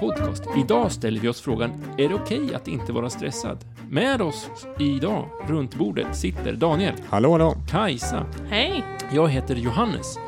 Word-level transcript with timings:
podcast. 0.00 0.42
Idag 0.56 0.92
ställer 0.92 1.20
vi 1.20 1.28
oss 1.28 1.40
frågan, 1.40 1.70
är 1.98 2.08
det 2.08 2.14
okej 2.14 2.54
att 2.54 2.68
inte 2.68 2.92
vara 2.92 3.10
stressad? 3.10 3.58
Med 3.90 4.22
oss 4.22 4.50
idag, 4.78 5.28
runt 5.48 5.74
bordet, 5.74 6.16
sitter 6.16 6.52
Daniel, 6.52 6.94
Hallå, 7.08 7.32
hallå. 7.32 7.54
Kajsa, 7.70 8.26
Hej! 8.48 8.84
jag 9.12 9.28
heter 9.28 9.56
Johannes. 9.56 10.18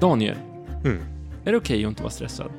Daniel, 0.00 0.36
Mm. 0.84 0.98
är 1.44 1.52
det 1.52 1.56
okej 1.58 1.84
att 1.84 1.88
inte 1.88 2.02
vara 2.02 2.10
stressad? 2.12 2.50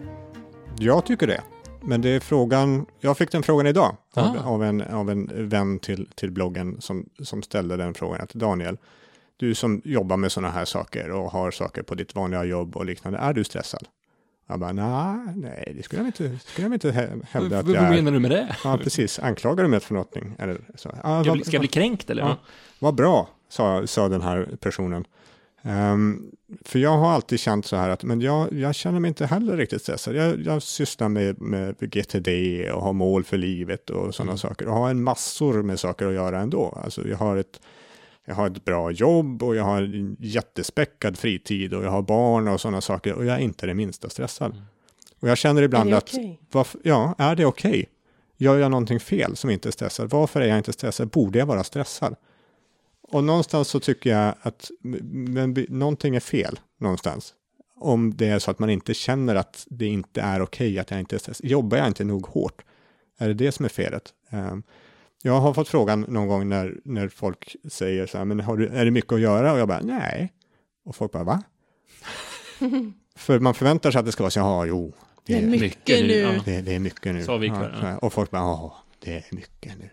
Jag 0.79 1.05
tycker 1.05 1.27
det. 1.27 1.41
Men 1.81 2.01
det 2.01 2.09
är 2.09 2.19
frågan, 2.19 2.85
jag 2.99 3.17
fick 3.17 3.31
den 3.31 3.43
frågan 3.43 3.67
idag 3.67 3.95
av, 4.15 4.23
Ah. 4.45 4.49
av, 4.49 4.63
en, 4.63 4.81
av 4.81 5.09
en 5.09 5.49
vän 5.49 5.79
till, 5.79 6.09
till 6.15 6.31
bloggen 6.31 6.81
som, 6.81 7.05
som 7.23 7.43
ställde 7.43 7.77
den 7.77 7.93
frågan 7.93 8.27
till 8.27 8.39
Daniel. 8.39 8.77
Du 9.37 9.55
som 9.55 9.81
jobbar 9.85 10.17
med 10.17 10.31
sådana 10.31 10.53
här 10.53 10.65
saker 10.65 11.11
och 11.11 11.31
har 11.31 11.51
saker 11.51 11.83
på 11.83 11.95
ditt 11.95 12.15
vanliga 12.15 12.43
jobb 12.43 12.75
och 12.77 12.85
liknande, 12.85 13.19
är 13.19 13.33
du 13.33 13.43
stressad? 13.43 13.87
Jag 14.47 14.59
bara, 14.59 14.71
nej, 14.73 15.33
nej, 15.35 15.73
det 15.77 15.83
skulle 15.83 16.01
jag 16.01 16.07
inte, 16.07 16.39
skulle 16.45 16.67
jag 16.67 16.73
inte 16.73 16.91
hä- 16.91 17.21
hävda 17.29 17.59
att 17.59 17.65
Vad 17.65 17.75
jag 17.75 17.83
är. 17.83 17.89
menar 17.89 18.11
du 18.11 18.19
med 18.19 18.31
det? 18.31 18.55
Ja, 18.63 18.77
precis. 18.83 19.19
Anklagar 19.19 19.63
du 19.63 19.69
mig 19.69 19.79
för 19.79 19.93
någonting? 19.93 20.35
Eller 20.39 20.57
så. 20.75 20.89
Ja, 20.89 20.99
Ska 20.99 21.07
jag, 21.09 21.23
vad- 21.25 21.33
bli, 21.33 21.43
ska 21.43 21.51
jag 21.55 21.59
bli 21.61 21.67
kränkt 21.67 22.09
eller? 22.09 22.23
Ja. 22.23 22.37
Vad 22.79 22.95
bra, 22.95 23.29
sa, 23.49 23.87
sa 23.87 24.09
den 24.09 24.21
här 24.21 24.49
personen. 24.59 25.05
Ehm, 25.63 26.21
för 26.65 26.79
jag 26.79 26.97
har 26.97 27.11
alltid 27.11 27.39
känt 27.39 27.65
så 27.65 27.75
här 27.75 27.89
att 27.89 28.03
men 28.03 28.21
jag, 28.21 28.53
jag 28.53 28.75
känner 28.75 28.99
mig 28.99 29.09
inte 29.09 29.25
heller 29.25 29.57
riktigt 29.57 29.81
stressad. 29.81 30.15
Jag, 30.15 30.41
jag 30.41 30.61
sysslar 30.63 31.09
med, 31.09 31.41
med 31.41 31.75
GTD 31.79 32.27
och 32.73 32.81
har 32.81 32.93
mål 32.93 33.23
för 33.23 33.37
livet 33.37 33.89
och 33.89 34.15
sådana 34.15 34.31
Mm. 34.31 34.37
saker. 34.37 34.67
Och 34.67 34.73
har 34.75 34.89
en 34.89 35.03
massor 35.03 35.63
med 35.63 35.79
saker 35.79 36.07
att 36.07 36.13
göra 36.13 36.39
ändå. 36.41 36.79
Alltså 36.83 37.07
jag 37.07 37.17
har 37.17 37.37
ett 37.37 37.59
jag 38.25 38.35
har 38.35 38.47
ett 38.47 38.65
bra 38.65 38.91
jobb 38.91 39.43
och 39.43 39.55
jag 39.55 39.63
har 39.63 39.81
en 39.81 40.17
jättespäckad 40.19 41.17
fritid 41.17 41.73
och 41.73 41.83
jag 41.83 41.91
har 41.91 42.01
barn 42.01 42.47
och 42.47 42.61
sådana 42.61 42.81
saker 42.81 43.13
och 43.13 43.25
jag 43.25 43.35
är 43.35 43.39
inte 43.39 43.65
det 43.65 43.73
minsta 43.73 44.09
stressad. 44.09 44.51
Mm. 44.51 44.63
Och 45.19 45.29
jag 45.29 45.37
känner 45.37 45.61
ibland 45.61 45.93
att, 45.93 46.03
okej? 46.03 46.39
varför, 46.51 46.81
ja, 46.83 47.15
är 47.17 47.35
det 47.35 47.45
okej? 47.45 47.85
Gör 48.37 48.57
jag 48.57 48.71
någonting 48.71 48.99
fel 48.99 49.35
som 49.35 49.49
inte 49.49 49.69
är 49.69 49.71
stressad? 49.71 50.09
Varför 50.09 50.41
är 50.41 50.47
jag 50.47 50.57
inte 50.57 50.73
stressad? 50.73 51.09
Borde 51.09 51.39
jag 51.39 51.45
vara 51.45 51.63
stressad? 51.63 52.15
Och 53.01 53.23
någonstans 53.23 53.67
så 53.67 53.79
tycker 53.79 54.09
jag 54.09 54.33
att 54.41 54.71
men, 54.81 55.65
någonting 55.69 56.15
är 56.15 56.19
fel 56.19 56.59
någonstans. 56.79 57.33
Om 57.75 58.15
det 58.15 58.27
är 58.27 58.39
så 58.39 58.51
att 58.51 58.59
man 58.59 58.69
inte 58.69 58.93
känner 58.93 59.35
att 59.35 59.67
det 59.69 59.85
inte 59.85 60.21
är 60.21 60.41
okej 60.41 60.79
att 60.79 60.91
jag 60.91 60.99
inte 60.99 61.15
är 61.15 61.19
stressad. 61.19 61.49
Jobbar 61.49 61.77
jag 61.77 61.87
inte 61.87 62.03
nog 62.03 62.25
hårt? 62.25 62.61
Är 63.17 63.27
det 63.27 63.33
det 63.33 63.51
som 63.51 63.65
är 63.65 63.69
felet? 63.69 64.13
Ehm, 64.29 64.63
jag 65.25 65.39
har 65.39 65.53
fått 65.53 65.67
frågan 65.67 66.05
någon 66.07 66.27
gång 66.27 66.49
när, 66.49 66.77
när 66.83 67.07
folk 67.07 67.55
säger 67.69 68.07
så 68.07 68.17
här, 68.17 68.25
men 68.25 68.39
har 68.39 68.57
du, 68.57 68.67
är 68.67 68.85
det 68.85 68.91
mycket 68.91 69.11
att 69.13 69.19
göra? 69.19 69.53
Och 69.53 69.59
jag 69.59 69.67
bara, 69.67 69.81
nej. 69.81 70.33
Och 70.85 70.95
folk 70.95 71.11
bara, 71.11 71.23
va? 71.23 71.43
För 73.15 73.39
man 73.39 73.53
förväntar 73.53 73.91
sig 73.91 73.99
att 73.99 74.05
det 74.05 74.11
ska 74.11 74.23
vara 74.23 74.31
så, 74.31 74.39
ja, 74.39 74.65
jo, 74.65 74.93
Det 75.25 75.33
är 75.33 75.41
det, 75.41 75.47
mycket, 75.47 75.61
mycket 75.61 76.05
nu, 76.07 76.13
ja. 76.13 76.41
det, 76.45 76.61
det 76.61 76.75
är 76.75 76.79
mycket 76.79 77.15
nu. 77.15 77.23
Sa 77.23 77.37
vi 77.37 77.47
ja, 77.47 77.69
så. 77.81 78.05
Och 78.05 78.13
folk 78.13 78.31
bara, 78.31 78.41
ja, 78.41 78.77
det 78.99 79.13
är 79.13 79.23
mycket 79.31 79.73
nu. 79.79 79.89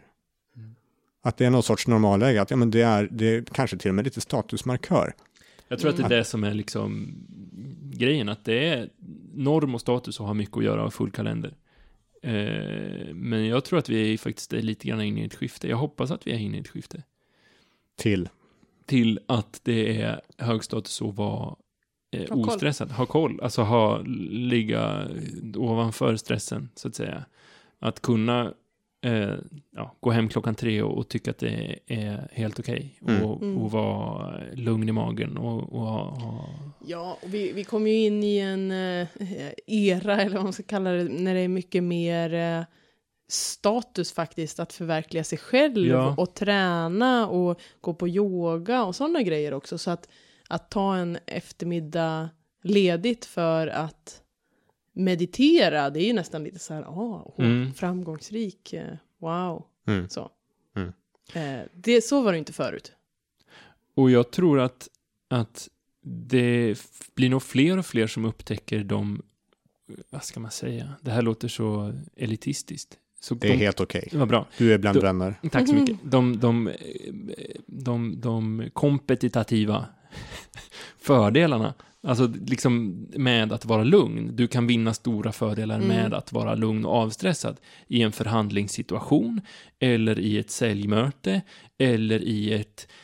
Att 1.22 1.36
det 1.36 1.46
är 1.46 1.50
någon 1.50 1.62
sorts 1.62 1.86
normalläge, 1.86 2.42
att 2.42 2.50
ja, 2.50 2.56
men 2.56 2.70
det, 2.70 2.82
är, 2.82 3.08
det 3.10 3.26
är 3.26 3.44
kanske 3.52 3.76
till 3.76 3.88
och 3.88 3.94
med 3.94 4.04
lite 4.04 4.20
statusmarkör. 4.20 5.14
Jag 5.68 5.78
tror 5.78 5.90
att 5.90 5.96
det 5.96 6.02
är 6.02 6.06
Mm. 6.06 6.18
det 6.18 6.24
som 6.24 6.44
är 6.44 6.54
liksom 6.54 7.14
grejen, 7.92 8.28
att 8.28 8.44
det 8.44 8.68
är 8.68 8.88
norm 9.34 9.74
och 9.74 9.80
status 9.80 10.20
att 10.20 10.26
ha 10.26 10.34
mycket 10.34 10.56
att 10.56 10.64
göra 10.64 10.84
och 10.84 10.94
full 10.94 11.10
kalender. 11.10 11.54
Eh, 12.22 13.14
men 13.14 13.46
jag 13.46 13.64
tror 13.64 13.78
att 13.78 13.88
vi 13.88 14.12
är 14.12 14.18
faktiskt 14.18 14.52
är 14.52 14.62
lite 14.62 14.88
grann 14.88 15.00
inne 15.00 15.20
i 15.22 15.24
ett 15.24 15.34
skifte. 15.34 15.68
Jag 15.68 15.76
hoppas 15.76 16.10
att 16.10 16.26
vi 16.26 16.32
är 16.32 16.38
inne 16.38 16.56
i 16.56 16.60
ett 16.60 16.68
skifte. 16.68 17.02
Till. 17.96 18.28
Till 18.86 19.20
att 19.26 19.60
det 19.62 20.02
är 20.02 20.20
hög 20.38 20.64
status 20.64 21.02
att 21.02 21.14
vara 21.14 21.56
eh, 22.12 22.20
Ha 22.20 22.26
koll. 22.26 22.48
ostressad, 22.48 22.90
ha 22.90 23.06
koll, 23.06 23.40
alltså 23.42 23.62
ha, 23.62 23.98
ligga 24.30 25.08
ovanför 25.56 26.16
stressen, 26.16 26.68
så 26.74 26.88
att 26.88 26.94
säga. 26.94 27.24
Att 27.78 28.02
kunna 28.02 28.54
eh, 29.04 29.34
ja, 29.70 29.96
gå 30.00 30.10
hem 30.10 30.28
klockan 30.28 30.54
tre 30.54 30.82
och, 30.82 30.98
och 30.98 31.08
tycka 31.08 31.30
att 31.30 31.38
det 31.38 31.78
är 31.86 32.28
helt 32.32 32.58
okej. 32.58 32.98
Mm. 33.08 33.22
Och, 33.22 33.42
Mm. 33.42 33.58
och 33.58 33.70
vara 33.70 34.40
lugn 34.54 34.88
i 34.88 34.92
magen 34.92 35.36
och, 35.36 35.72
och 35.72 35.80
ha, 35.80 36.04
ha 36.10 36.48
Ja, 36.86 37.18
och 37.22 37.34
vi, 37.34 37.52
vi 37.52 37.64
kommer 37.64 37.90
ju 37.90 37.96
in 37.96 38.22
i 38.24 38.38
en 38.38 38.70
eh, 38.70 39.08
era, 39.66 40.20
eller 40.22 40.34
vad 40.34 40.44
man 40.44 40.52
ska 40.52 40.62
kalla 40.62 40.90
det, 40.90 41.04
när 41.04 41.34
det 41.34 41.40
är 41.40 41.48
mycket 41.48 41.82
mer 41.82 42.34
eh, 42.34 42.64
status 43.28 44.12
faktiskt 44.12 44.60
att 44.60 44.72
förverkliga 44.72 45.24
sig 45.24 45.38
själv 45.38 45.86
Ja. 45.86 46.14
och 46.18 46.34
träna 46.34 47.28
och 47.28 47.60
gå 47.80 47.94
på 47.94 48.08
yoga 48.08 48.84
och 48.84 48.96
sådana 48.96 49.22
grejer 49.22 49.54
också. 49.54 49.78
Så 49.78 49.90
att, 49.90 50.08
att 50.48 50.70
ta 50.70 50.96
en 50.96 51.18
eftermiddag 51.26 52.28
ledigt 52.62 53.24
för 53.24 53.66
att 53.66 54.22
meditera, 54.92 55.90
det 55.90 56.00
är 56.00 56.06
ju 56.06 56.12
nästan 56.12 56.44
lite 56.44 56.58
så 56.58 56.74
här, 56.74 56.82
ah, 56.82 57.22
åh, 57.36 57.44
Mm. 57.44 57.74
framgångsrik, 57.74 58.72
eh, 58.72 58.94
wow, 59.18 59.66
Mm. 59.86 60.08
så. 60.08 60.30
Mm. 60.76 60.92
Eh, 61.34 61.66
det, 61.72 62.04
så 62.04 62.20
var 62.20 62.32
det 62.32 62.38
inte 62.38 62.52
förut. 62.52 62.92
Och 63.94 64.10
jag 64.10 64.30
tror 64.30 64.60
att, 64.60 64.88
att 65.30 65.68
det 66.02 66.76
blir 67.14 67.30
nog 67.30 67.42
fler 67.42 67.78
och 67.78 67.86
fler 67.86 68.06
som 68.06 68.24
upptäcker 68.24 68.84
de, 68.84 69.22
vad 70.10 70.24
ska 70.24 70.40
man 70.40 70.50
säga, 70.50 70.92
det 71.00 71.10
här 71.10 71.22
låter 71.22 71.48
så 71.48 71.92
elitistiskt. 72.16 72.98
Så 73.20 73.34
Det 73.34 73.46
är 73.48 73.52
de, 73.52 73.58
helt 73.58 73.80
okej. 73.80 74.08
det 74.12 74.18
var 74.18 74.26
bra. 74.26 74.46
Du 74.58 74.74
är 74.74 74.78
bland 74.78 74.96
Då- 74.96 75.00
vänner. 75.00 75.34
Tack 75.50 75.68
så 75.68 75.74
mycket. 75.74 75.96
De, 76.04 76.38
de, 76.40 76.70
de, 77.66 78.20
de 78.20 78.70
kompetitiva 78.72 79.86
fördelarna, 80.98 81.74
alltså 82.02 82.32
liksom 82.46 83.06
med 83.16 83.52
att 83.52 83.64
vara 83.64 83.84
lugn. 83.84 84.30
Du 84.36 84.46
kan 84.46 84.66
vinna 84.66 84.94
stora 84.94 85.32
fördelar 85.32 85.76
Mm. 85.76 85.88
med 85.88 86.14
att 86.14 86.32
vara 86.32 86.54
lugn 86.54 86.84
och 86.84 86.94
avstressad 86.96 87.56
i 87.88 88.02
en 88.02 88.12
förhandlingssituation, 88.12 89.40
eller 89.78 90.18
i 90.18 90.38
ett 90.38 90.50
säljmöte, 90.50 91.40
eller 91.78 92.22
i 92.22 92.52
ett 92.52 92.88
eh, 92.88 92.94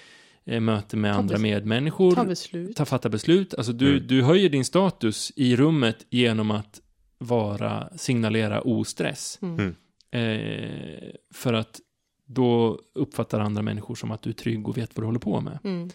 möte 0.61 0.97
med 0.97 1.13
Ta 1.15 1.19
andra 1.19 1.37
bes- 1.37 1.41
medmänniskor 1.43 2.15
Ta 2.15 2.25
beslut. 2.25 2.77
ta, 2.77 2.85
fatta 2.85 3.09
beslut. 3.09 3.55
Alltså 3.55 3.73
du, 3.73 3.93
Mm. 3.97 4.07
du 4.07 4.23
höjer 4.23 4.49
din 4.49 4.65
status 4.65 5.33
i 5.37 5.57
rummet 5.57 6.07
genom 6.11 6.51
att 6.51 6.81
vara, 7.19 7.89
signalera 7.97 8.61
ostress. 8.61 9.39
Mm. 9.43 9.75
Mm. 10.11 10.41
Eh, 10.41 11.11
för 11.35 11.53
att 11.53 11.81
då 12.27 12.79
uppfattar 12.95 13.41
andra 13.41 13.63
människor 13.63 13.95
som 13.95 14.11
att 14.11 14.23
du 14.23 14.31
är 14.31 14.35
trygg 14.35 14.69
och 14.69 14.79
vet 14.79 14.97
vad 14.97 15.03
du 15.03 15.07
håller 15.07 15.19
på 15.19 15.41
med. 15.41 15.59
Mm. 15.65 15.89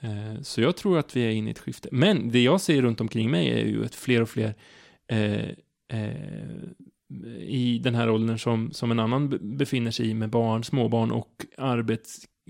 Eh, 0.00 0.42
så 0.42 0.60
jag 0.60 0.76
tror 0.76 0.98
att 0.98 1.16
vi 1.16 1.22
är 1.22 1.30
inne 1.30 1.48
i 1.48 1.50
ett 1.50 1.58
skifte. 1.58 1.88
Men 1.92 2.30
det 2.30 2.42
jag 2.42 2.60
ser 2.60 2.82
runt 2.82 3.00
omkring 3.00 3.30
mig 3.30 3.48
är 3.48 3.66
ju 3.66 3.84
att 3.84 3.94
fler 3.94 4.22
och 4.22 4.28
fler 4.28 4.54
eh, 5.06 5.48
eh, 5.88 6.62
i 7.40 7.80
den 7.84 7.94
här 7.94 8.10
åldern 8.10 8.38
som, 8.38 8.72
som 8.72 8.90
en 8.90 8.98
annan 9.00 9.28
be- 9.28 9.38
befinner 9.38 9.90
sig 9.90 10.08
i 10.10 10.14
med 10.14 10.30
barn, 10.30 10.64
småbarn 10.64 11.10
och 11.10 11.46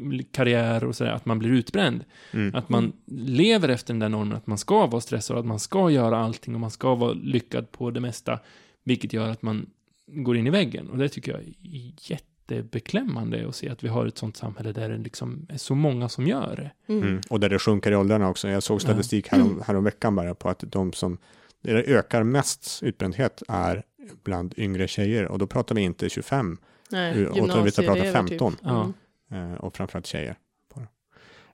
arbetskarriär 0.06 0.84
och 0.84 0.96
sådär, 0.96 1.12
att 1.12 1.26
man 1.26 1.38
blir 1.38 1.50
utbränd. 1.50 2.04
Mm. 2.32 2.54
Att 2.54 2.68
man 2.68 2.92
lever 3.06 3.68
efter 3.68 3.94
den 3.94 3.98
där 3.98 4.08
normen 4.08 4.36
att 4.36 4.46
man 4.46 4.58
ska 4.58 4.86
vara 4.86 5.00
stressad, 5.00 5.38
att 5.38 5.46
man 5.46 5.58
ska 5.58 5.90
göra 5.90 6.18
allting 6.18 6.54
och 6.54 6.60
man 6.60 6.70
ska 6.70 6.94
vara 6.94 7.12
lyckad 7.12 7.72
på 7.72 7.90
det 7.90 8.00
mesta. 8.00 8.38
Vilket 8.84 9.12
gör 9.12 9.28
att 9.28 9.42
man 9.42 9.66
går 10.06 10.36
in 10.36 10.46
i 10.46 10.50
väggen. 10.50 10.90
Och 10.90 10.98
det 10.98 11.08
tycker 11.08 11.32
jag 11.32 11.40
är 11.40 11.54
jättebeklämmande 11.98 13.48
att 13.48 13.56
se 13.56 13.68
att 13.68 13.84
vi 13.84 13.88
har 13.88 14.06
ett 14.06 14.18
sånt 14.18 14.36
samhälle 14.36 14.72
där 14.72 14.88
det 14.88 14.98
liksom 14.98 15.46
är 15.48 15.58
så 15.58 15.74
många 15.74 16.08
som 16.08 16.26
gör 16.26 16.56
det. 16.56 16.92
Mm. 16.92 17.08
Mm. 17.08 17.20
Och 17.30 17.40
där 17.40 17.48
det 17.48 17.58
sjunker 17.58 17.92
i 17.92 17.96
åldrarna 17.96 18.28
också. 18.28 18.48
Jag 18.48 18.62
såg 18.62 18.82
statistik 18.82 19.28
härom, 19.28 19.62
härom 19.66 19.84
veckan 19.84 20.16
bara 20.16 20.34
på 20.34 20.48
att 20.48 20.64
de 20.66 20.92
som 20.92 21.18
där 21.60 21.74
det 21.74 21.82
ökar 21.82 22.22
mest 22.22 22.80
utbrändhet 22.82 23.42
är 23.48 23.82
bland 24.24 24.54
yngre 24.56 24.88
tjejer. 24.88 25.26
Och 25.26 25.38
då 25.38 25.46
pratar 25.46 25.74
vi 25.74 25.80
inte 25.80 26.08
25, 26.08 26.58
Nej, 26.90 27.18
utan 27.18 27.34
vi 27.34 27.40
pratar 27.40 27.82
gymnasieelever 27.82 28.12
15. 28.12 28.52
Typ. 28.52 28.60
Ja. 28.64 28.92
Eh, 29.30 29.52
och 29.54 29.76
framförallt 29.76 30.06
tjejer. 30.06 30.36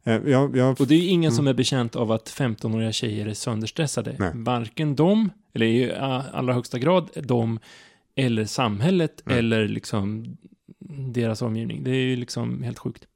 Eh, 0.06 0.17
Jag, 0.25 0.56
jag, 0.56 0.81
Och 0.81 0.87
det 0.87 0.94
är 0.94 0.99
ju 0.99 1.06
ingen 1.09 1.29
Mm. 1.29 1.37
som 1.37 1.47
är 1.47 1.55
bekänt 1.55 1.97
av 1.97 2.12
att 2.12 2.29
15-åriga 2.31 2.93
tjejer 2.93 3.26
är 3.26 3.35
sönderstressade. 3.35 4.17
Nej. 4.19 4.31
Varken 4.35 4.97
de, 4.97 5.31
eller 5.53 5.67
i 5.67 5.93
allra 6.32 6.55
högsta 6.55 6.79
grad 6.79 7.11
de, 7.15 7.59
eller 8.15 8.44
samhället, 8.44 9.23
Mm. 9.26 9.38
eller 9.38 9.69
liksom 9.69 10.37
deras 11.12 11.43
omgivning. 11.43 11.85
Det 11.85 11.91
är 11.91 11.94
ju 12.05 12.17
liksom 12.17 12.62
helt 12.62 12.79
sjukt. 12.79 13.06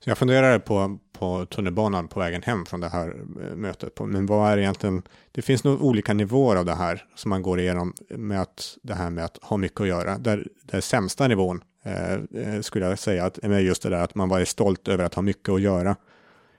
Så 0.00 0.10
jag 0.10 0.18
funderade 0.18 0.58
på, 0.60 0.98
på 1.12 1.46
tunnelbanan 1.46 2.08
på 2.08 2.20
vägen 2.20 2.42
hem 2.42 2.66
från 2.66 2.80
det 2.80 2.88
här 2.88 3.08
eh, 3.50 3.56
mötet. 3.56 3.94
På, 3.94 4.06
men 4.06 4.26
vad 4.26 4.52
är 4.52 4.58
egentligen, 4.58 5.02
det 5.32 5.42
finns 5.42 5.64
nog 5.64 5.82
olika 5.82 6.14
nivåer 6.14 6.56
av 6.56 6.64
det 6.64 6.74
här 6.74 7.04
som 7.14 7.28
man 7.28 7.42
går 7.42 7.60
igenom 7.60 7.94
med 8.10 8.40
att, 8.42 8.78
det 8.82 8.94
här 8.94 9.10
med 9.10 9.24
att 9.24 9.38
ha 9.42 9.56
mycket 9.56 9.80
att 9.80 9.88
göra. 9.88 10.18
Där, 10.18 10.48
där 10.62 10.80
sämsta 10.80 11.28
nivån 11.28 11.60
Eh, 11.82 12.12
eh, 12.12 12.60
skulle 12.60 12.86
jag 12.86 12.98
säga 12.98 13.24
att 13.24 13.42
med 13.42 13.62
just 13.62 13.82
det 13.82 13.88
där 13.88 14.02
att 14.04 14.14
man 14.14 14.28
var 14.28 14.44
stolt 14.44 14.88
över 14.88 15.04
att 15.04 15.14
ha 15.14 15.22
mycket 15.22 15.48
att 15.48 15.60
göra. 15.60 15.96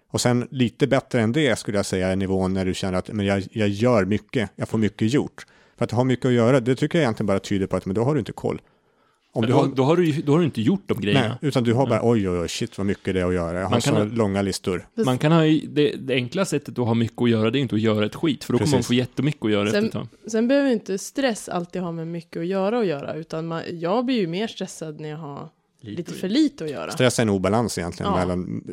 Och 0.10 0.22
sen 0.22 0.48
lite 0.52 0.88
bättre 0.88 1.22
än 1.22 1.32
det 1.32 1.60
skulle 1.60 1.78
jag 1.78 1.86
säga 1.86 2.08
är 2.08 2.16
nivån 2.16 2.54
när 2.54 2.66
du 2.66 2.74
känner 2.74 2.98
att 2.98 3.12
men 3.12 3.26
jag, 3.26 3.44
jag 3.52 3.70
gör 3.70 4.06
mycket, 4.06 4.50
jag 4.56 4.70
får 4.70 4.78
mycket 4.78 5.14
gjort. 5.14 5.46
För 5.78 5.86
att 5.86 5.92
ha 5.92 6.04
mycket 6.04 6.26
att 6.26 6.34
göra, 6.34 6.60
det 6.60 6.76
tycker 6.76 6.98
jag 6.98 7.04
egentligen 7.04 7.28
bara 7.28 7.40
tyder 7.40 7.68
på 7.68 7.76
att 7.76 7.86
men 7.86 7.96
då 7.96 8.04
har 8.04 8.14
du 8.14 8.20
inte 8.20 8.32
koll. 8.32 8.62
Om 9.36 9.42
du 9.46 9.48
då, 9.52 9.58
har, 9.58 9.68
då, 9.68 9.84
har 9.84 9.98
du, 9.98 10.12
då 10.12 10.32
har 10.32 10.40
du 10.40 10.46
inte 10.46 10.62
gjort 10.62 10.82
de 10.86 11.02
grejerna. 11.02 11.28
nej, 11.28 11.38
utan 11.42 11.64
du 11.64 11.74
har 11.74 11.88
bara 11.88 12.00
oj, 12.04 12.30
oj, 12.30 12.40
oj, 12.40 12.48
shit 12.50 12.78
vad 12.78 12.88
mycket 12.88 13.14
det 13.14 13.22
är 13.22 13.26
att 13.26 13.34
göra. 13.34 13.58
Jag 13.58 13.66
har 13.66 13.72
Man 13.72 13.82
kan 13.82 13.94
så 13.94 14.00
ha- 14.00 14.06
långa 14.06 14.42
listor. 14.42 14.88
Man 15.06 15.18
kan 15.18 15.32
ha, 15.32 15.42
det, 15.70 15.96
det 16.00 16.14
enkla 16.14 16.46
sättet 16.46 16.80
att 16.80 16.86
ha 16.86 16.94
mycket 16.94 17.22
att 17.22 17.30
göra, 17.30 17.50
det 17.52 17.60
är 17.60 17.62
inte 17.62 17.76
att 17.76 17.82
göra 17.82 18.06
ett 18.06 18.16
skit, 18.16 18.44
för 18.44 18.54
då 18.54 18.60
kommer 18.60 18.68
man 18.72 18.78
Precis. 18.78 18.88
få 18.88 18.94
jättemycket 18.94 19.46
att 19.46 19.52
göra 19.52 19.72
Sen- 19.72 19.86
efter 19.86 20.00
ett 20.02 20.10
tag. 20.10 20.32
Sen 20.32 20.48
behöver 20.48 20.72
inte 20.72 20.98
stress 20.98 21.50
alltid 21.50 21.82
ha 21.82 21.92
med 21.92 22.08
mycket 22.08 22.40
att 22.40 22.48
göra 22.48 22.80
att 22.80 22.86
göra, 22.86 23.14
utan 23.14 23.48
man, 23.48 23.62
jag 23.72 24.06
blir 24.06 24.16
ju 24.20 24.28
mer 24.28 24.48
stressad 24.48 25.00
när 25.00 25.10
jag 25.10 25.18
har 25.18 25.50
lite 25.82 26.14
för 26.14 26.30
lite 26.30 26.64
att 26.64 26.70
göra. 26.72 26.92
Stress 26.92 27.20
är 27.20 27.24
en 27.24 27.30
obalans 27.30 27.78
egentligen 27.78 28.12
Ja. 28.12 28.18
mellan 28.20 28.64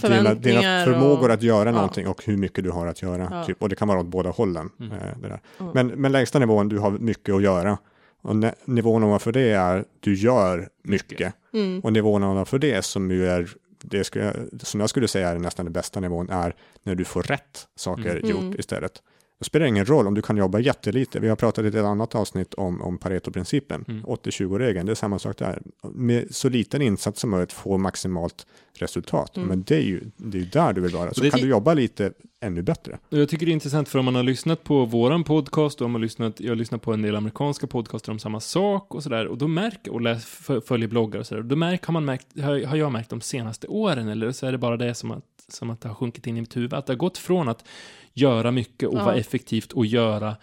dina, 0.00 0.34
dina 0.34 0.84
förmågor 0.84 1.28
och- 1.28 1.34
att 1.34 1.42
göra 1.42 1.68
Ja. 1.68 1.74
någonting 1.74 2.06
och 2.08 2.24
hur 2.24 2.36
mycket 2.36 2.64
du 2.64 2.70
har 2.70 2.86
att 2.86 3.02
göra. 3.02 3.28
Ja. 3.30 3.44
Typ. 3.44 3.62
Och 3.62 3.68
det 3.68 3.76
kan 3.76 3.88
vara 3.88 4.00
åt 4.00 4.06
båda 4.06 4.30
hållen. 4.30 4.70
Mm. 4.80 4.92
eh, 4.92 4.98
Det 5.22 5.28
där. 5.28 5.40
Ja. 5.58 5.70
Men, 5.74 5.86
men 5.86 6.12
lägsta 6.12 6.38
nivån, 6.38 6.68
du 6.68 6.78
har 6.78 6.90
mycket 6.90 7.34
att 7.34 7.42
göra. 7.42 7.78
Och 8.26 8.36
nivån 8.64 9.04
ovanför 9.04 9.32
det 9.32 9.50
är 9.50 9.84
du 10.00 10.14
gör 10.14 10.68
mycket. 10.82 11.34
Mm. 11.54 11.80
Och 11.80 11.92
nivån 11.92 12.24
ovanför 12.24 12.58
det 12.58 12.84
som 12.84 13.10
ju 13.10 13.26
är 13.28 13.48
det 13.82 14.04
skulle 14.04 14.32
som 14.62 14.80
jag 14.80 14.90
skulle 14.90 15.08
säga 15.08 15.28
är 15.28 15.38
nästan 15.38 15.66
den 15.66 15.72
bästa 15.72 16.00
nivån 16.00 16.30
är 16.30 16.54
när 16.82 16.94
du 16.94 17.04
får 17.04 17.22
rätt 17.22 17.68
saker 17.76 18.16
Mm. 18.16 18.30
gjort 18.30 18.40
Mm. 18.40 18.60
istället. 18.60 19.02
Det 19.38 19.44
spelar 19.44 19.66
ingen 19.66 19.84
roll 19.84 20.06
om 20.06 20.14
du 20.14 20.22
kan 20.22 20.36
jobba 20.36 20.58
jättelite. 20.58 21.20
Vi 21.20 21.28
har 21.28 21.36
pratat 21.36 21.64
i 21.64 21.68
ett 21.68 21.74
annat 21.74 22.14
avsnitt 22.14 22.54
om, 22.54 22.82
om 22.82 22.98
Pareto-principen, 22.98 23.84
Mm. 23.88 24.04
80-20-regeln. 24.04 24.86
Det 24.86 24.92
är 24.92 24.94
samma 24.94 25.18
sak 25.18 25.38
där. 25.38 25.62
Med 25.82 26.26
så 26.30 26.48
liten 26.48 26.82
insats 26.82 27.20
som 27.20 27.30
möjligt 27.30 27.52
få 27.52 27.78
maximalt 27.78 28.46
resultat. 28.82 29.36
Mm. 29.36 29.48
Men 29.48 29.62
det 29.62 29.76
är 29.76 29.82
ju 29.82 30.00
det 30.16 30.38
är 30.38 30.42
där 30.42 30.72
du 30.72 30.80
vill 30.80 30.92
vara. 30.92 31.14
Så 31.14 31.30
kan 31.30 31.40
du 31.40 31.48
jobba 31.48 31.74
lite 31.74 32.12
ännu 32.40 32.62
bättre. 32.62 32.98
Jag 33.08 33.28
tycker 33.28 33.46
det 33.46 33.52
är 33.52 33.54
intressant 33.54 33.88
för 33.88 33.98
om 33.98 34.04
man 34.04 34.14
har 34.14 34.22
lyssnat 34.22 34.64
på 34.64 34.84
våran 34.84 35.24
podcast 35.24 35.80
och 35.80 35.84
om 35.84 35.92
man 35.92 36.00
har 36.00 36.04
lyssnat, 36.04 36.40
jag 36.40 36.50
har 36.50 36.56
lyssnat 36.56 36.82
på 36.82 36.92
en 36.92 37.02
del 37.02 37.16
amerikanska 37.16 37.66
podcaster 37.66 38.12
om 38.12 38.18
samma 38.18 38.40
sak 38.40 38.94
och 38.94 39.02
sådär 39.02 39.26
och 39.26 39.38
då 39.38 39.48
märker, 39.48 39.92
och 39.92 40.00
läs, 40.00 40.24
följer 40.66 40.88
bloggar 40.88 41.20
och 41.20 41.26
sådär, 41.26 41.42
då 41.42 41.56
märker, 41.56 41.86
har, 41.86 41.92
man 41.92 42.04
märkt, 42.04 42.40
har 42.42 42.76
jag 42.76 42.92
märkt 42.92 43.10
de 43.10 43.20
senaste 43.20 43.66
åren 43.66 44.08
eller 44.08 44.32
så 44.32 44.46
är 44.46 44.52
det 44.52 44.58
bara 44.58 44.76
det 44.76 44.94
som 44.94 45.10
att, 45.10 45.24
som 45.48 45.70
att 45.70 45.80
det 45.80 45.88
har 45.88 45.94
sjunkit 45.94 46.26
in 46.26 46.36
i 46.36 46.40
mitt 46.40 46.56
huvud, 46.56 46.74
att 46.74 46.86
det 46.86 46.92
har 46.92 46.98
gått 46.98 47.18
från 47.18 47.48
att 47.48 47.64
göra 48.12 48.50
mycket 48.50 48.88
och 48.88 48.98
Ja. 48.98 49.04
vara 49.04 49.14
effektivt 49.14 49.72
och 49.72 49.86
göra, 49.86 50.36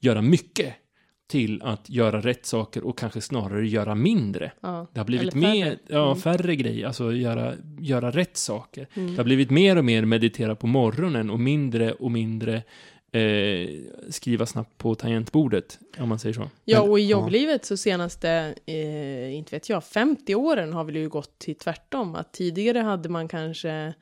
göra 0.00 0.22
mycket 0.22 0.74
till 1.30 1.62
att 1.62 1.90
göra 1.90 2.20
rätt 2.20 2.46
saker 2.46 2.84
och 2.84 2.98
kanske 2.98 3.20
snarare 3.20 3.68
göra 3.68 3.94
mindre. 3.94 4.52
Ja. 4.60 4.86
Det 4.92 5.00
har 5.00 5.04
blivit 5.04 5.34
mer, 5.34 5.78
ja, 5.86 6.06
Mm. 6.06 6.18
färre 6.22 6.56
grejer, 6.56 6.86
alltså 6.86 7.12
göra, 7.12 7.54
göra 7.80 8.10
rätt 8.10 8.36
saker. 8.36 8.88
Mm. 8.94 9.10
Det 9.10 9.16
har 9.16 9.24
blivit 9.24 9.50
mer 9.50 9.76
och 9.78 9.84
mer 9.84 10.04
meditera 10.04 10.54
på 10.56 10.66
morgonen 10.66 11.30
och 11.30 11.40
mindre 11.40 11.92
och 11.92 12.10
mindre 12.10 12.62
eh, 13.12 13.68
skriva 14.08 14.46
snabbt 14.46 14.78
på 14.78 14.94
tangentbordet, 14.94 15.78
om 15.98 16.08
man 16.08 16.18
säger 16.18 16.32
så. 16.32 16.50
Ja, 16.64 16.80
och 16.80 17.00
i 17.00 17.06
jobblivet 17.06 17.64
så 17.64 17.76
senaste, 17.76 18.54
eh, 18.66 19.34
inte 19.34 19.56
vet 19.56 19.68
jag, 19.68 19.84
50 19.84 20.34
åren 20.34 20.72
har 20.72 20.84
väl 20.84 20.96
ju 20.96 21.08
gått 21.08 21.38
till 21.38 21.54
tvärtom. 21.54 22.14
Att 22.14 22.32
tidigare 22.32 22.78
hade 22.78 23.08
man 23.08 23.28
kanske 23.28 23.94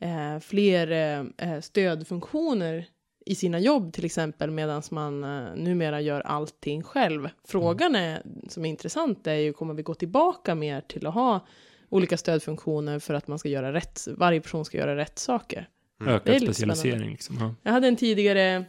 eh, 0.00 0.38
fler 0.40 0.90
eh, 0.90 1.50
eh, 1.52 1.60
stödfunktioner 1.60 2.84
i 3.26 3.34
sina 3.34 3.58
jobb 3.58 3.92
till 3.92 4.04
exempel, 4.04 4.50
medan 4.50 4.82
man 4.90 5.24
eh, 5.24 5.54
numera 5.56 6.00
gör 6.00 6.20
allting 6.20 6.82
själv. 6.82 7.28
Frågan 7.44 7.94
är, 7.94 8.22
som 8.48 8.64
är 8.64 8.68
intressant 8.68 9.26
är 9.26 9.34
ju, 9.34 9.52
kommer 9.52 9.74
vi 9.74 9.82
gå 9.82 9.94
tillbaka 9.94 10.54
mer 10.54 10.80
till 10.80 11.06
att 11.06 11.14
ha 11.14 11.46
olika 11.88 12.16
stödfunktioner 12.16 12.98
för 12.98 13.14
att 13.14 13.28
man 13.28 13.38
ska 13.38 13.48
göra 13.48 13.72
rätt, 13.72 14.08
varje 14.16 14.40
person 14.40 14.64
ska 14.64 14.78
göra 14.78 14.96
rätt 14.96 15.18
saker? 15.18 15.68
Mm. 16.00 16.14
Ökad 16.14 16.42
specialisering 16.42 17.10
liksom. 17.10 17.36
Ja. 17.40 17.54
Jag 17.62 17.72
hade 17.72 17.88
en 17.88 17.96
tidigare 17.96 18.64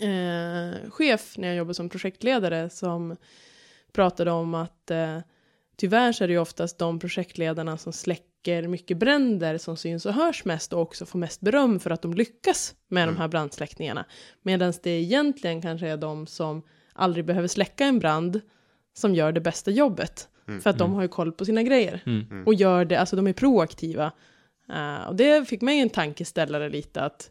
eh, 0.00 0.90
chef 0.90 1.38
när 1.38 1.48
jag 1.48 1.56
jobbade 1.56 1.74
som 1.74 1.88
projektledare 1.88 2.70
som 2.70 3.16
pratade 3.92 4.30
om 4.30 4.54
att 4.54 4.90
eh, 4.90 5.18
tyvärr 5.76 6.12
så 6.12 6.24
är 6.24 6.28
det 6.28 6.34
ju 6.34 6.40
oftast 6.40 6.78
de 6.78 6.98
projektledarna 6.98 7.78
som 7.78 7.92
släcker 7.92 8.27
mycket 8.46 8.98
bränder 8.98 9.58
som 9.58 9.76
syns 9.76 10.06
och 10.06 10.12
hörs 10.12 10.44
mest 10.44 10.72
och 10.72 10.80
också 10.80 11.06
får 11.06 11.18
mest 11.18 11.40
beröm 11.40 11.80
för 11.80 11.90
att 11.90 12.02
de 12.02 12.14
lyckas 12.14 12.74
med 12.88 13.02
Mm. 13.02 13.14
de 13.14 13.20
här 13.20 13.28
brandsläckningarna. 13.28 14.04
Medan 14.42 14.72
det 14.82 14.90
egentligen 14.90 15.62
kanske 15.62 15.88
är 15.88 15.96
de 15.96 16.26
som 16.26 16.62
aldrig 16.92 17.24
behöver 17.24 17.48
släcka 17.48 17.84
en 17.84 17.98
brand 17.98 18.40
som 18.98 19.14
gör 19.14 19.32
det 19.32 19.40
bästa 19.40 19.70
jobbet. 19.70 20.28
Mm. 20.48 20.60
För 20.60 20.70
att 20.70 20.78
de 20.78 20.84
Mm. 20.84 20.94
har 20.94 21.02
ju 21.02 21.08
koll 21.08 21.32
på 21.32 21.44
sina 21.44 21.62
grejer 21.62 22.02
Mm. 22.06 22.44
och 22.46 22.54
gör 22.54 22.84
det, 22.84 22.96
alltså 22.96 23.16
de 23.16 23.26
är 23.26 23.32
proaktiva. 23.32 24.12
Eh, 24.72 25.08
och 25.08 25.16
det 25.16 25.48
fick 25.48 25.60
mig 25.62 25.80
en 25.80 25.90
tankeställare 25.90 26.68
lite 26.68 27.00
att, 27.02 27.30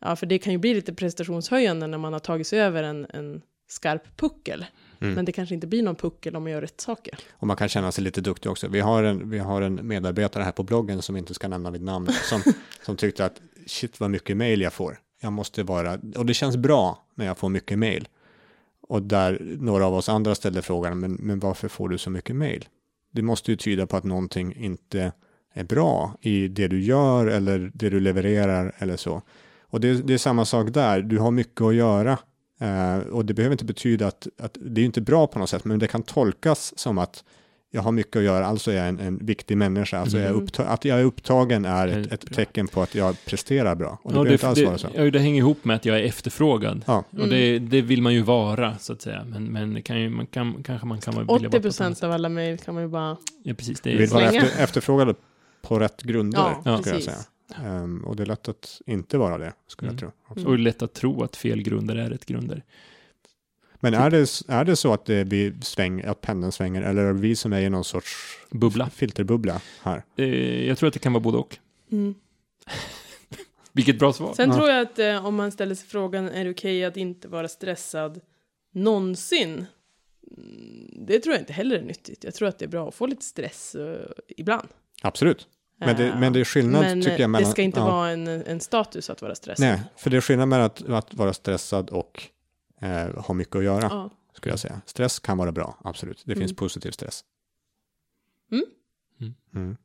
ja 0.00 0.16
för 0.16 0.26
det 0.26 0.38
kan 0.38 0.52
ju 0.52 0.58
bli 0.58 0.74
lite 0.74 0.94
prestationshöjande 0.94 1.86
när 1.86 1.98
man 1.98 2.12
har 2.12 2.20
tagit 2.20 2.46
sig 2.46 2.60
över 2.60 2.82
en, 2.82 3.06
en 3.10 3.42
skarp 3.68 4.16
puckel. 4.16 4.66
Mm. 5.00 5.14
Men 5.14 5.24
det 5.24 5.32
kanske 5.32 5.54
inte 5.54 5.66
blir 5.66 5.82
någon 5.82 5.96
puckel 5.96 6.36
om 6.36 6.42
man 6.42 6.52
gör 6.52 6.60
rätt 6.60 6.80
saker. 6.80 7.18
Och 7.32 7.46
man 7.46 7.56
kan 7.56 7.68
känna 7.68 7.92
sig 7.92 8.04
lite 8.04 8.20
duktig 8.20 8.52
också. 8.52 8.68
Vi 8.68 8.80
har 8.80 9.02
en, 9.02 9.30
vi 9.30 9.38
har 9.38 9.62
en 9.62 9.88
medarbetare 9.88 10.42
här 10.42 10.52
på 10.52 10.62
bloggen 10.62 11.02
som 11.02 11.16
inte 11.16 11.34
ska 11.34 11.48
nämna 11.48 11.70
mitt 11.70 11.82
namn, 11.82 12.08
som, 12.12 12.42
som 12.82 12.96
tyckte 12.96 13.24
att 13.24 13.40
shit 13.66 14.00
vad 14.00 14.10
mycket 14.10 14.36
mail 14.36 14.60
jag 14.60 14.72
får. 14.72 14.98
Jag 15.20 15.32
måste 15.32 15.62
vara, 15.62 15.98
och 16.16 16.26
det 16.26 16.34
känns 16.34 16.56
bra 16.56 17.06
när 17.14 17.26
jag 17.26 17.38
får 17.38 17.48
mycket 17.48 17.78
mail. 17.78 18.08
Och 18.80 19.02
där 19.02 19.56
några 19.60 19.86
av 19.86 19.94
oss 19.94 20.08
andra 20.08 20.34
ställde 20.34 20.62
frågan, 20.62 20.98
men, 21.00 21.12
men 21.12 21.38
varför 21.38 21.68
får 21.68 21.88
du 21.88 21.98
så 21.98 22.10
mycket 22.10 22.36
mail? 22.36 22.68
Det 23.12 23.22
måste 23.22 23.50
ju 23.50 23.56
tyda 23.56 23.86
på 23.86 23.96
att 23.96 24.04
någonting 24.04 24.56
inte 24.56 25.12
är 25.52 25.64
bra 25.64 26.14
i 26.20 26.48
det 26.48 26.68
du 26.68 26.82
gör 26.82 27.26
eller 27.26 27.70
det 27.74 27.90
du 27.90 28.00
levererar 28.00 28.74
eller 28.78 28.96
så. 28.96 29.22
Och 29.70 29.80
det, 29.80 29.94
det 30.06 30.14
är 30.14 30.18
samma 30.18 30.44
sak 30.44 30.68
där, 30.72 31.02
du 31.02 31.18
har 31.18 31.30
mycket 31.30 31.60
att 31.60 31.74
göra. 31.74 32.18
Eh, 32.58 32.98
och 32.98 33.24
det 33.24 33.34
behöver 33.34 33.52
inte 33.54 33.64
betyda 33.64 34.06
att, 34.06 34.26
att 34.38 34.56
det 34.60 34.80
är 34.80 34.84
inte 34.84 35.00
bra 35.00 35.26
på 35.26 35.38
något 35.38 35.50
sätt, 35.50 35.64
men 35.64 35.78
det 35.78 35.86
kan 35.86 36.02
tolkas 36.02 36.78
som 36.78 36.98
att 36.98 37.24
jag 37.70 37.82
har 37.82 37.92
mycket 37.92 38.16
att 38.16 38.22
göra, 38.22 38.46
alltså 38.46 38.70
är 38.70 38.74
jag 38.76 38.88
en, 38.88 39.00
en 39.00 39.18
viktig 39.26 39.56
människa. 39.56 39.98
Alltså 39.98 40.16
jag 40.18 40.26
är 40.26 40.30
Mm. 40.30 40.42
uppta- 40.46 40.64
att 40.66 40.84
jag 40.84 41.00
är 41.00 41.04
upptagen 41.04 41.64
är 41.64 41.88
ett, 41.88 42.12
ett 42.12 42.34
tecken 42.34 42.68
på 42.68 42.82
att 42.82 42.94
jag 42.94 43.16
presterar 43.26 43.74
bra. 43.74 43.98
Och 44.02 44.12
det 44.12 44.18
Ja, 44.18 44.22
behöver 44.22 44.32
inte 44.32 44.48
alls 44.48 44.60
vara 44.62 44.72
det, 44.72 44.78
så. 44.78 44.88
ja, 44.94 45.10
det 45.10 45.18
hänger 45.18 45.36
ihop 45.38 45.64
med 45.64 45.76
att 45.76 45.84
jag 45.84 45.98
är 45.98 46.02
efterfrågad. 46.02 46.84
Ja. 46.86 47.04
Och 47.18 47.28
det, 47.28 47.58
det 47.58 47.80
vill 47.82 48.02
man 48.02 48.14
ju 48.14 48.22
vara, 48.22 48.78
så 48.78 48.92
att 48.92 49.02
säga. 49.02 49.24
Men, 49.24 49.44
men 49.44 49.74
det 49.74 49.82
kan 49.82 50.00
ju, 50.00 50.08
man 50.10 50.26
kan, 50.26 50.62
kanske 50.62 50.86
man 50.86 51.00
kan 51.00 51.14
vilja 51.14 51.24
vara 51.26 51.38
på 51.38 51.44
ett 51.46 51.48
80 51.48 51.56
annat 51.56 51.62
procent 51.62 52.02
av 52.02 52.12
alla 52.12 52.28
mejl 52.28 52.58
kan 52.58 52.74
man 52.74 52.82
ju 52.82 52.88
bara... 52.88 53.16
Ja, 53.42 53.54
precis. 53.54 53.80
Det 53.80 53.92
är, 53.92 53.98
vill 53.98 54.08
vara 54.10 54.28
Slänga. 54.30 54.44
efter, 54.46 54.62
efterfrågad 54.62 55.16
på 55.62 55.78
rätt 55.78 56.02
grunder, 56.02 56.38
Ja, 56.38 56.54
skulle 56.60 56.74
jag 56.74 56.84
precis. 56.84 57.04
säga. 57.04 57.16
Ehm, 57.56 58.04
och 58.04 58.16
det 58.16 58.22
är 58.22 58.26
lätt 58.26 58.48
att 58.48 58.80
inte 58.86 59.18
vara 59.18 59.38
det, 59.38 59.52
skulle 59.66 59.90
Mm. 59.90 60.00
jag 60.02 60.12
tro. 60.34 60.44
och 60.46 60.56
det 60.56 60.60
är 60.60 60.64
lätt 60.64 60.82
att 60.82 60.94
tro 60.94 61.22
att 61.22 61.36
fel 61.36 61.62
grunder 61.62 61.96
är 61.96 62.10
rätt 62.10 62.26
grunder. 62.26 62.62
Men 63.80 63.94
är 63.94 64.10
det, 64.10 64.42
är 64.48 64.64
det 64.64 64.76
så 64.76 64.92
att 64.92 65.04
det 65.04 65.24
vi 65.24 65.54
sväng, 65.62 66.02
att 66.02 66.20
pendeln 66.20 66.52
svänger, 66.52 66.82
eller 66.82 67.02
är 67.04 67.12
det 67.14 67.20
vi 67.20 67.36
som 67.36 67.52
är 67.52 67.60
i 67.60 67.70
någon 67.70 67.84
sorts 67.84 68.38
Bubbla. 68.50 68.90
filterbubbla 68.90 69.60
här? 69.82 70.04
Eh, 70.16 70.66
jag 70.66 70.78
tror 70.78 70.86
att 70.88 70.92
det 70.94 70.98
kan 71.00 71.12
vara 71.12 71.22
både 71.22 71.38
och. 71.38 71.58
Mm. 71.92 72.14
Vilket 73.72 73.98
bra 73.98 74.12
svar. 74.12 74.34
Sen 74.34 74.48
Ja. 74.50 74.56
tror 74.56 74.68
jag 74.68 74.80
att 74.82 74.98
eh, 74.98 75.26
om 75.26 75.34
man 75.34 75.52
ställer 75.52 75.74
sig 75.74 75.88
frågan, 75.88 76.28
är 76.28 76.44
det 76.44 76.50
okej 76.50 76.84
att 76.84 76.96
inte 76.96 77.28
vara 77.28 77.48
stressad 77.48 78.20
någonsin? 78.72 79.66
Mm, 80.36 80.90
Det 81.06 81.20
tror 81.20 81.34
jag 81.34 81.42
inte 81.42 81.52
heller 81.52 81.76
är 81.76 81.82
nyttigt. 81.82 82.24
Jag 82.24 82.34
tror 82.34 82.48
att 82.48 82.58
det 82.58 82.64
är 82.64 82.68
bra 82.68 82.88
att 82.88 82.94
få 82.94 83.06
lite 83.06 83.24
stress 83.24 83.74
eh, 83.74 84.06
ibland. 84.28 84.68
Absolut. 85.02 85.46
Men 85.78 85.96
det, 85.96 86.06
Eh, 86.08 86.18
men 86.20 86.32
det 86.32 86.40
är 86.40 86.44
skillnad, 86.44 86.82
men 86.82 87.00
tycker 87.00 87.10
jag, 87.12 87.20
eh, 87.20 87.28
mellan... 87.28 87.48
det 87.48 87.52
ska 87.52 87.62
inte 87.62 87.80
ja. 87.80 87.86
vara 87.86 88.10
en, 88.10 88.26
en 88.28 88.60
status 88.60 89.10
att 89.10 89.22
vara 89.22 89.34
stressad. 89.34 89.66
Nej, 89.66 89.80
för 89.96 90.10
det 90.10 90.16
är 90.16 90.20
skillnad 90.20 90.48
mellan 90.48 90.66
att, 90.66 90.88
att 90.88 91.14
vara 91.14 91.32
stressad 91.32 91.90
och 91.90 92.22
eh, 92.80 93.14
ha 93.24 93.34
mycket 93.34 93.56
att 93.56 93.64
göra, 93.64 93.82
Ja. 93.90 94.10
skulle 94.36 94.52
jag 94.52 94.60
säga. 94.60 94.80
Stress 94.86 95.18
kan 95.18 95.38
vara 95.38 95.52
bra, 95.52 95.78
absolut. 95.84 96.22
Det 96.24 96.32
Mm. 96.32 96.40
finns 96.40 96.56
positiv 96.56 96.90
stress. 96.90 97.24
Mm. 98.52 98.64
Mm. 99.20 99.34
Mm. 99.54 99.76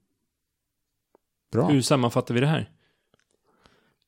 Bra. 1.51 1.67
Hur 1.69 1.81
sammanfattar 1.81 2.33
vi 2.33 2.39
det 2.39 2.47
här? 2.47 2.69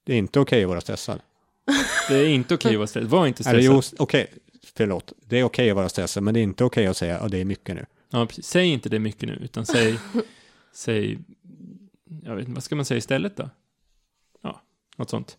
Det 0.03 0.13
är 0.13 0.17
inte 0.17 0.39
okej 0.39 0.63
att 0.63 0.69
vara 0.69 0.81
stressad. 0.81 1.19
Det 2.09 2.15
är 2.15 2.29
inte 2.29 2.53
okej 2.55 2.71
att 2.71 2.77
vara 2.77 2.87
stressad. 2.87 3.09
Var 3.09 3.27
inte 3.27 3.49
Eller 3.49 3.61
stressad. 3.61 3.95
jo, 3.97 4.03
okej, 4.03 4.33
förlåt. 4.75 5.13
Det 5.25 5.39
är 5.39 5.43
okej 5.43 5.69
att 5.69 5.75
vara 5.75 5.89
stressad, 5.89 6.23
men 6.23 6.33
det 6.33 6.39
är 6.39 6.43
inte 6.43 6.63
okej 6.63 6.87
att 6.87 6.97
säga 6.97 7.19
att 7.19 7.31
det 7.31 7.37
är 7.37 7.45
mycket 7.45 7.75
nu. 7.75 7.85
Ja, 8.09 8.25
precis. 8.25 8.45
Säg 8.47 8.67
inte 8.67 8.89
det 8.89 8.99
mycket 8.99 9.29
nu, 9.29 9.35
utan 9.35 9.65
säg, 9.65 9.99
säg, 10.73 11.19
jag 12.23 12.35
vet 12.35 12.41
inte, 12.41 12.51
vad 12.53 12.63
ska 12.63 12.75
man 12.75 12.85
säga 12.85 12.97
istället 12.97 13.37
då? 13.37 13.49
Ja, 14.41 14.61
något 14.97 15.09
sånt. 15.09 15.37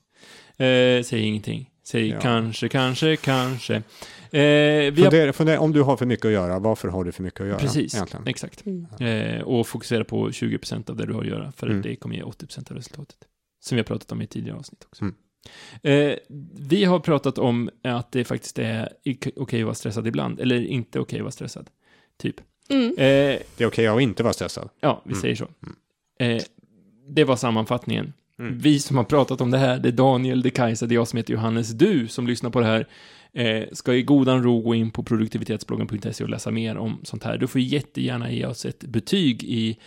Eh, 0.56 1.02
säg 1.04 1.20
ingenting. 1.20 1.70
Säg 1.82 2.08
Ja. 2.08 2.20
kanske, 2.20 2.68
kanske, 2.68 3.16
kanske. 3.16 3.74
Eh, 3.76 3.82
vi 4.32 4.86
har, 4.86 5.10
Fundera, 5.10 5.32
fundera, 5.32 5.60
om 5.60 5.72
du 5.72 5.82
har 5.82 5.96
för 5.96 6.06
mycket 6.06 6.24
att 6.26 6.32
göra, 6.32 6.58
varför 6.58 6.88
har 6.88 7.04
du 7.04 7.12
för 7.12 7.22
mycket 7.22 7.40
att 7.40 7.46
göra? 7.46 7.58
precis, 7.58 7.94
Egentligen? 7.94 8.26
exakt. 8.26 8.66
Mm. 8.66 8.86
Eh, 9.00 9.40
och 9.42 9.66
fokusera 9.68 10.04
på 10.04 10.30
20% 10.32 10.90
av 10.90 10.96
det 10.96 11.06
du 11.06 11.12
har 11.12 11.20
att 11.20 11.26
göra, 11.28 11.52
för 11.52 11.66
Mm. 11.66 11.78
att 11.78 11.82
det 11.82 11.96
kommer 11.96 12.16
ge 12.16 12.22
80% 12.22 12.70
av 12.70 12.76
resultatet. 12.76 13.16
Som 13.60 13.76
vi 13.76 13.80
har 13.80 13.84
pratat 13.84 14.12
om 14.12 14.22
i 14.22 14.26
tidigare 14.26 14.58
avsnitt 14.58 14.84
också. 14.84 15.02
Mm. 15.04 15.14
Eh, 15.82 16.16
vi 16.68 16.84
har 16.84 16.98
pratat 17.00 17.38
om 17.38 17.70
att 17.82 18.12
det 18.12 18.24
faktiskt 18.24 18.58
är 18.58 18.88
okej 19.36 19.60
att 19.60 19.64
vara 19.64 19.74
stressad 19.74 20.06
ibland, 20.06 20.40
eller 20.40 20.64
inte 20.66 21.00
okej 21.00 21.18
att 21.18 21.22
vara 21.22 21.32
stressad. 21.32 21.70
Typ. 22.16 22.36
Mm. 22.68 22.90
Eh, 22.90 22.94
Det 23.56 23.60
är 23.60 23.66
okej 23.66 23.86
att 23.86 24.00
inte 24.00 24.22
vara 24.22 24.32
stressad. 24.32 24.68
Ja, 24.80 25.02
vi 25.04 25.10
Mm. 25.12 25.20
säger 25.22 25.34
så. 25.34 25.48
Mm. 25.62 26.36
Eh, 26.36 26.42
det 27.08 27.24
var 27.24 27.36
sammanfattningen. 27.36 28.12
Mm. 28.38 28.58
Vi 28.58 28.78
som 28.78 28.96
har 28.96 29.04
pratat 29.04 29.40
om 29.40 29.50
det 29.50 29.58
här, 29.58 29.78
det 29.78 29.88
är 29.88 29.92
Daniel, 29.92 30.42
det 30.42 30.48
är 30.48 30.50
Kajsa, 30.50 30.86
det 30.86 30.94
är 30.94 30.96
jag 30.96 31.08
som 31.08 31.16
heter 31.16 31.32
Johannes. 31.32 31.70
Du 31.70 32.08
som 32.08 32.26
lyssnar 32.26 32.50
på 32.50 32.60
det 32.60 32.66
här 32.66 32.86
eh, 33.32 33.64
ska 33.72 33.94
i 33.94 34.02
godan 34.02 34.42
ro 34.42 34.60
gå 34.60 34.74
in 34.74 34.90
på 34.90 35.02
produktivitetsbloggen.se 35.02 36.24
och 36.24 36.30
läsa 36.30 36.50
mer 36.50 36.76
om 36.76 37.00
sånt 37.02 37.24
här. 37.24 37.38
Du 37.38 37.46
får 37.46 37.60
jättegärna 37.60 38.30
ge 38.30 38.46
oss 38.46 38.64
ett 38.66 38.84
betyg 38.84 39.44
i 39.44 39.78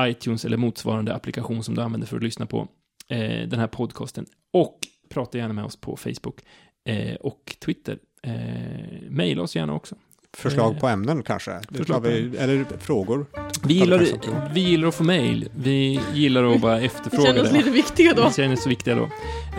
iTunes 0.00 0.44
eller 0.44 0.56
motsvarande 0.56 1.14
applikation 1.14 1.62
som 1.62 1.74
du 1.74 1.82
använder 1.82 2.06
för 2.06 2.16
att 2.16 2.22
lyssna 2.22 2.46
på 2.46 2.68
eh, 3.08 3.48
den 3.48 3.60
här 3.60 3.66
podcasten. 3.66 4.26
Och 4.52 4.78
prata 5.08 5.38
gärna 5.38 5.54
med 5.54 5.64
oss 5.64 5.76
på 5.76 5.96
Facebook 5.96 6.40
eh, 6.88 7.14
och 7.14 7.56
Twitter. 7.58 7.98
Eh, 8.22 9.10
maila 9.10 9.42
oss 9.42 9.56
gärna 9.56 9.74
också. 9.74 9.96
Förslag 10.32 10.80
på 10.80 10.88
ämnen 10.88 11.22
kanske? 11.22 11.60
Förslag 11.74 12.00
vi, 12.00 12.36
eller 12.38 12.64
frågor? 12.80 13.26
Vi 13.64 13.74
gillar, 13.74 14.06
vi 14.54 14.60
gillar 14.60 14.88
att 14.88 14.94
få 14.94 15.04
mail. 15.04 15.48
Vi 15.56 16.00
gillar 16.14 16.44
att 16.54 16.60
bara 16.60 16.76
Det 16.78 16.84
efterfråga 16.84 17.26
kändes 17.26 17.50
det. 17.50 17.56
lite 17.56 17.70
viktiga 17.70 18.12
då. 18.14 18.22
Det 18.22 18.34
känns 18.34 18.62
så 18.62 18.68
viktiga 18.68 18.94
då. 18.94 19.08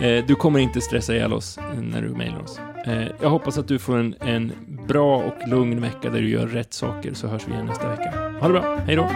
Eh, 0.06 0.24
du 0.26 0.34
kommer 0.34 0.58
inte 0.60 0.80
stressa 0.80 1.14
ihjäl 1.14 1.32
oss 1.32 1.58
när 1.80 2.02
du 2.02 2.08
mejlar 2.08 2.40
oss. 2.42 2.60
Eh, 2.86 3.02
jag 3.20 3.30
hoppas 3.30 3.58
att 3.58 3.68
du 3.68 3.78
får 3.78 3.96
en, 3.96 4.14
en 4.20 4.52
bra 4.88 5.16
och 5.16 5.48
lugn 5.48 5.80
vecka 5.80 6.10
där 6.10 6.20
du 6.20 6.28
gör 6.30 6.46
rätt 6.46 6.72
saker, 6.74 7.14
så 7.14 7.26
hörs 7.26 7.42
vi 7.48 7.52
igen 7.52 7.66
nästa 7.66 7.88
vecka. 7.88 8.10
Ha 8.40 8.46
det 8.48 8.52
bra, 8.52 8.76
hej 8.86 8.96
då! 8.96 9.10